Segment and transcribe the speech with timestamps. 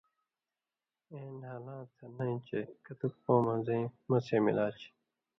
[1.11, 4.89] اېں نھالاں تھہ نَیں یی چے کتُک قومہ زَیں مڅھے مِلا چھی؟